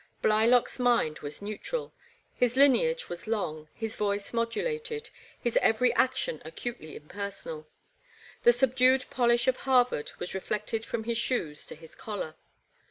[0.23, 1.93] Blylock' s mind was neutral.
[2.33, 7.67] His lineage was long, his voice modulated, his every action acutely impersonal.
[8.41, 12.33] The subdued polish of Harvard was reflected from his shoes to his collar.